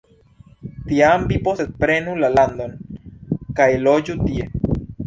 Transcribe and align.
Tiam 0.87 1.27
vi 1.33 1.37
posedprenu 1.49 2.17
la 2.25 2.33
landon, 2.39 2.75
kaj 3.61 3.71
loĝu 3.87 4.21
tie. 4.29 4.53